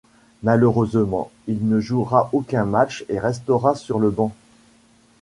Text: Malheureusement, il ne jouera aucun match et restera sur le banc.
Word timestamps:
Malheureusement, 0.41 1.29
il 1.45 1.67
ne 1.69 1.79
jouera 1.79 2.31
aucun 2.33 2.65
match 2.65 3.05
et 3.07 3.19
restera 3.19 3.75
sur 3.75 3.99
le 3.99 4.09
banc. 4.09 4.31